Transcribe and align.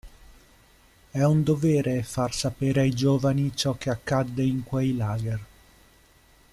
E' 1.11 1.23
un 1.23 1.43
dovere 1.43 2.01
far 2.01 2.33
sapere 2.33 2.81
ai 2.81 2.89
giovani 2.91 3.55
ciò 3.55 3.75
che 3.77 3.91
accadde 3.91 4.41
in 4.41 4.63
quei 4.63 4.97
lager. 4.97 5.45